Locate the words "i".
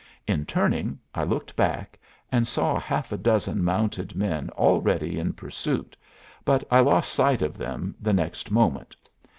1.13-1.23, 6.71-6.79